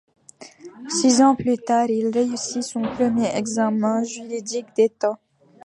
[0.89, 5.19] Six ans plus tard, il réussit son premier examen juridique d'État.